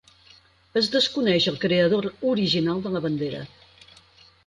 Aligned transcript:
Es 0.81 0.89
desconeix 0.95 1.47
el 1.53 1.61
creador 1.65 2.09
original 2.33 2.85
de 2.87 2.97
la 2.97 3.07
bandera. 3.09 3.47